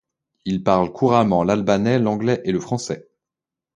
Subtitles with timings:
[0.45, 3.07] Il parle couramment l'albanais, l'anglais et le français.